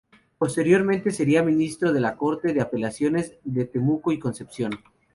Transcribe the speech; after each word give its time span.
Posteriormente 0.39 1.11
sería 1.11 1.43
Ministro 1.43 1.93
de 1.93 1.99
la 1.99 2.17
Corte 2.17 2.53
de 2.55 2.61
Apelaciones 2.61 3.37
de 3.43 3.65
Temuco 3.65 4.11
y 4.11 4.17
Concepción. 4.17 4.71